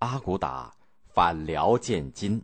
[0.00, 0.74] 阿骨打
[1.08, 2.42] 反辽建金。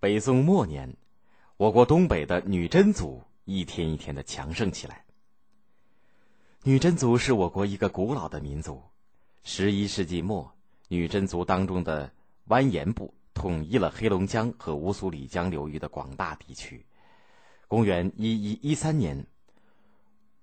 [0.00, 0.96] 北宋末年，
[1.58, 5.04] 我国东北的女真族一天一天的强盛起来。
[6.62, 8.82] 女真族是我国一个古老的民族。
[9.42, 10.50] 十一世纪末，
[10.88, 12.10] 女真族当中的
[12.46, 16.86] 完颜部统一了黑龙江和乌苏里江流域的广大地区。
[17.66, 19.26] 公元一一一三年，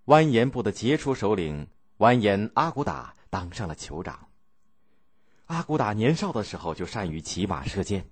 [0.03, 4.29] 完颜部的杰出首领完颜阿骨打当上了酋长。
[5.47, 8.09] 阿骨打年少的时候就善于骑马射箭。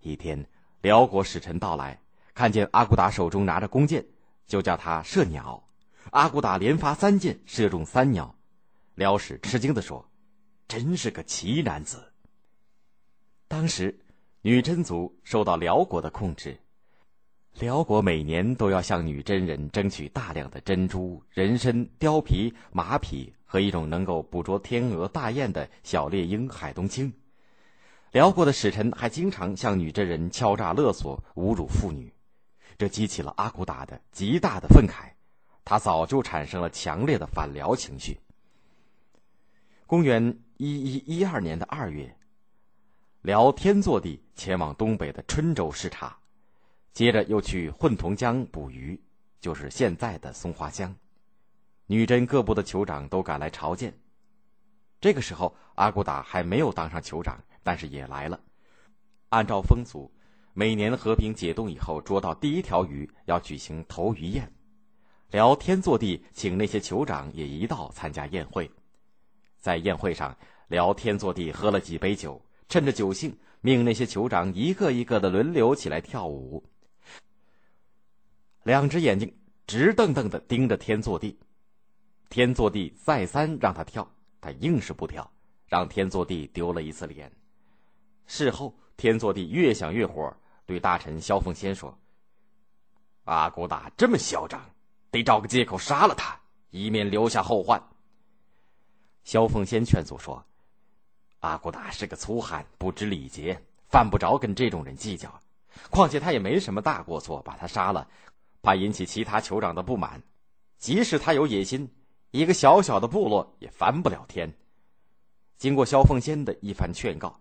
[0.00, 0.46] 一天，
[0.82, 1.98] 辽国使臣到来，
[2.34, 4.04] 看见阿骨打手中拿着弓箭，
[4.46, 5.66] 就叫他射鸟。
[6.10, 8.36] 阿骨打连发三箭，射中三鸟。
[8.96, 10.06] 辽使吃惊地说
[10.68, 12.12] ：“真是个奇男子。”
[13.48, 13.98] 当时，
[14.42, 16.60] 女真族受到辽国的控制，
[17.60, 27.12] 辽国每年都要向女真人争取大量的珍珠、人参、貂皮、马匹和一种能够捕捉天鹅、大雁的小猎鹰海东青。
[28.10, 32.12] 辽国的使臣还经常向女真人敲诈勒索、侮辱妇女，
[32.76, 35.12] 这激起了阿骨打的极大的愤慨，
[35.64, 38.18] 他早就产生了强烈的反辽情绪。
[39.86, 42.12] 公元一一一二年的二月，
[43.22, 46.18] 辽天祚帝前往东北的春州视察，
[46.92, 49.00] 接着又去混同江捕鱼，
[49.40, 50.92] 就是现在的松花江。
[51.86, 53.92] 女真各部的酋长都赶来朝见。
[55.00, 57.42] 这个时候，阿骨打还没有当上酋长。
[57.66, 58.38] 但是也来了。
[59.30, 60.12] 按照风俗，
[60.52, 64.52] 每年和平解冻以后，捉到第一条鱼要举行投鱼宴。
[65.30, 68.70] 聊天坐地请那些酋长也一道参加宴会。
[69.56, 70.36] 在宴会上，
[70.68, 72.38] 聊天坐地喝了几杯酒，
[72.68, 76.62] 趁着酒兴，命那些酋长一个一个的轮流起来跳舞。
[78.62, 79.34] 两只眼睛
[79.66, 81.38] 直瞪瞪的盯着天坐地。
[82.28, 84.08] 天祚帝再三让他跳，
[84.40, 85.30] 他硬是不跳，
[85.66, 87.30] 让天祚帝丢了一次脸。
[88.26, 90.34] 事后，天祚帝越想越火，
[90.66, 91.96] 对大臣萧凤仙说
[93.24, 94.60] ：“阿骨打这么嚣张，
[95.10, 96.38] 得找个借口杀了他，
[96.70, 97.80] 以免留下后患。”
[99.24, 100.44] 萧凤仙劝阻说
[101.40, 105.40] ：“阿骨打是个粗汉，不知礼节，犯不着跟这种人计较。
[105.90, 108.08] 况且他也没什么大过错，把他杀了，
[108.62, 110.22] 怕引起其他酋长的不满。
[110.78, 111.90] 即使他有野心，
[112.34, 114.52] 一个小小的部落也翻不了天。”
[115.56, 117.40] 经过萧凤仙的一番劝告。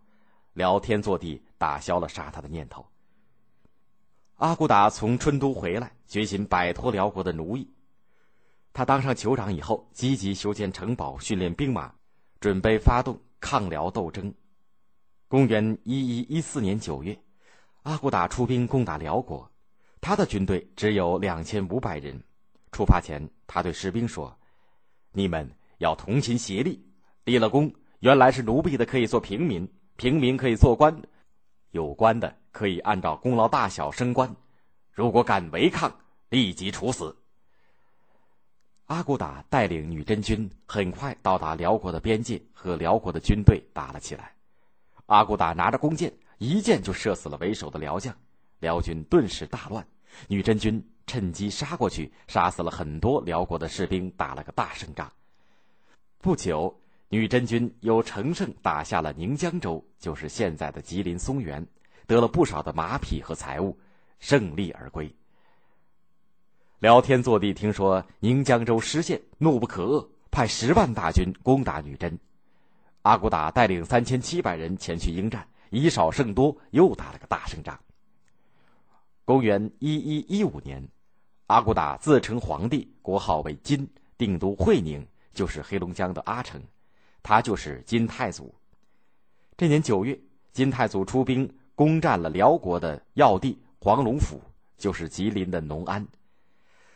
[0.54, 2.86] 辽天坐地打消了杀他的念头。
[4.36, 7.68] 阿骨打从春都回来，决心摆脱辽国的奴役。
[8.72, 11.92] 他当上酋长以后，积极修建城堡、训练兵马，
[12.40, 14.32] 准备发动抗辽斗争。
[15.28, 17.20] 公元一一一四年九月，
[17.82, 19.52] 阿骨打出兵攻打辽国，
[20.00, 22.24] 他的军队只有两千五百人。
[22.72, 24.38] 出发前，他对士兵说
[25.14, 26.84] ：“你们要同心协力，
[27.24, 29.66] 立了功，原来是奴婢的可以做平民。”
[29.96, 30.92] 平民可以做官，
[31.70, 34.36] 有官的可以按照功劳大小升官。
[34.92, 35.96] 如果敢违抗，
[36.30, 37.16] 立即处死。
[38.88, 44.34] 阿骨打带领女真军很快到达辽国的边界，和辽国的军队打了起来。
[45.06, 48.14] 阿骨打拿着弓箭，一箭就射死了为首的辽将，
[48.60, 49.86] 辽军顿时大乱。
[50.28, 55.12] 女真军趁机杀过去，杀死了很多辽国的士兵，打了个大胜仗。
[56.20, 56.80] 不久。
[57.10, 61.64] 女真军又乘胜打下了宁江州，就是现在的吉林松原，
[62.08, 63.78] 得了不少的马匹和财物，
[64.20, 65.14] 胜利而归。
[66.80, 72.18] 辽天祚帝听说宁江州失陷，怒不可遏，派十万大军攻打女真。
[73.04, 77.80] 阿骨打带领三千七百人前去应战，以少胜多，又打了个大胜仗。
[79.26, 80.86] 公元一一一五年，
[81.48, 86.62] 阿骨打自称皇帝，国号为金，定都会宁，就是黑龙江的阿城。
[87.22, 88.54] 他就是金太祖。
[89.56, 90.20] 这年九月，
[90.52, 94.42] 金太祖出兵攻占了辽国的要地黄龙府，
[94.78, 96.06] 就是吉林的农安。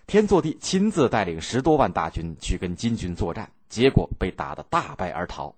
[0.05, 5.55] 天祚帝亲自带领十多万大军去跟金军作战，结果被打得大败而逃。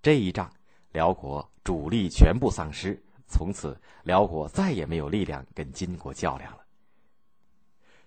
[0.00, 0.50] 这一仗，
[0.92, 2.98] 辽国主力全部丧失，
[3.32, 6.58] 从此辽国再也没有力量跟金国较量了。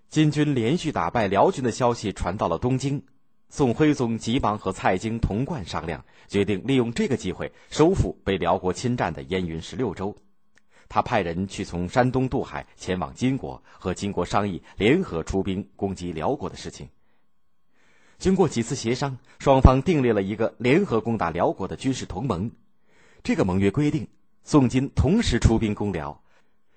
[0.07, 3.03] 金军连续打败辽军的消息传到了东京。
[3.47, 10.15] 宋徽宗急忙和蔡京、童贯商量，决定利用这个机会收复被辽国侵占的燕云十六州。
[10.89, 16.89] 他派人去从山东渡海前往金国，和金国商议联合出兵攻击辽国的事情。
[18.17, 22.51] 经过几次协商，双方订立了一个联合攻打辽国的军事同盟。
[23.23, 24.07] 这个盟约规定，
[24.47, 26.21] 宋金同时出兵攻辽，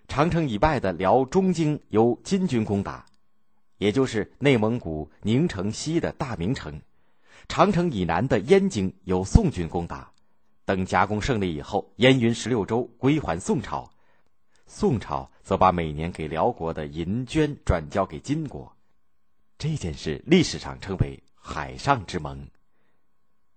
[0.09, 3.05] 长城以外的辽中京由金军攻打。
[3.77, 6.81] 也就是内蒙古宁城西的大名城，
[7.47, 10.11] 长城以南的燕京由宋军攻打。
[10.65, 13.91] 等夹攻胜利以后，燕云十六州归还宋朝，
[14.67, 18.75] 宋朝则把每年给辽国的银绢转交给金国。
[19.59, 22.49] 这件事历史上称为“海上之盟”。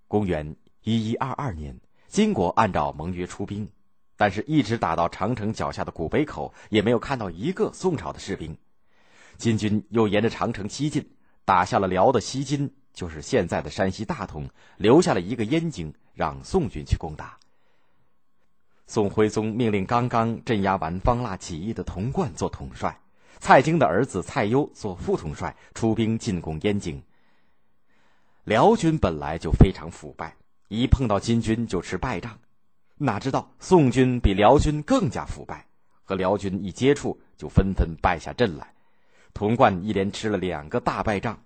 [0.10, 1.80] 公元一一二二年，
[2.10, 3.70] 金国按照盟约出兵，
[4.22, 8.56] 但是一直打到长城脚下的古北口，也没有看到一个宋朝的士兵。
[9.36, 11.10] 金军又沿着长城西进，
[11.44, 14.48] 打下了辽的西津，就是现在的山西大同，
[14.78, 15.92] 留下了一个燕京。
[16.14, 17.40] 让宋军去攻打。
[18.86, 23.00] 宋徽宗命令刚刚镇压完方腊起义的童贯做统帅，
[23.40, 27.02] 蔡京的儿子蔡攸做副统帅，出兵进攻燕京。
[28.44, 30.36] 辽军本来就非常腐败，
[30.68, 32.38] 一碰到金军就吃败仗，
[33.04, 35.66] 哪知道宋军比辽军更加腐败，
[36.04, 38.74] 和辽军一接触就纷纷败下阵来。
[39.34, 41.38] 童贯一连吃了两个大败仗。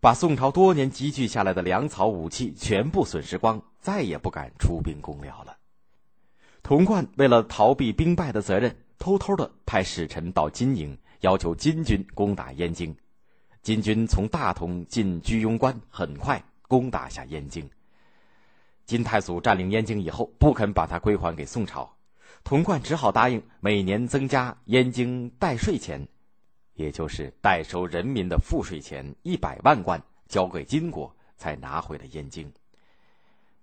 [0.00, 5.56] 把宋朝多年积聚下来的粮草武器全部损失光，再也不敢出兵攻辽了。
[6.62, 12.94] 童贯为了逃避兵败的责任，偷偷的派使臣到金营，要求金军攻打燕京。
[13.62, 17.66] 金军从大同进居庸关，很快攻打下燕京。
[18.86, 21.90] 金太祖占领燕京以后，不肯把它归还给宋朝，
[22.42, 26.06] 童贯只好答应每年增加燕京代税钱。
[26.74, 32.52] 也就是代收人民的赋税钱一百万贯，交给金国，才拿回了燕京。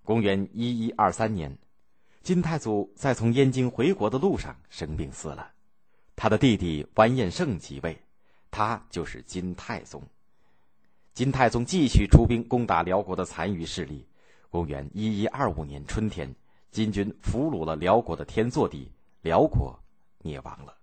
[0.02, 1.56] 公元一一二三年，
[2.22, 5.52] 金太祖在从燕京回国的路上生病死了，
[6.16, 8.00] 他的弟弟完颜晟即位，
[8.50, 10.02] 他就是金太宗。
[11.12, 14.06] 金太宗继续出兵攻打辽国的残余势力。
[14.52, 16.36] 公元一一二五年春天，
[16.70, 19.74] 金军俘虏了辽国的天祚帝，辽国
[20.22, 20.76] 灭亡了。